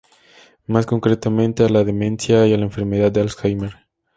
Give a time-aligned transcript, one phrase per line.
[0.65, 3.85] Más concretamente a la demencia y a la enfermedad de Alzheimer.